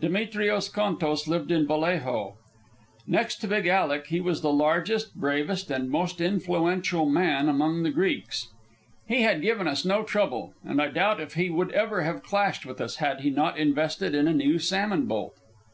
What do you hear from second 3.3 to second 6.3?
to Big Alec, he was the largest, bravest, and most